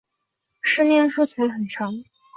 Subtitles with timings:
[0.63, 2.03] 十年说起来很长